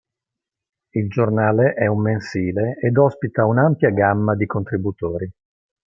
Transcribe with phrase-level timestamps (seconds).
[0.93, 5.31] Il giornale è un mensile ed ospita un'ampia gamma di contributori.